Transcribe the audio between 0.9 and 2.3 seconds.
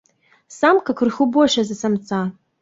крыху большая за самца.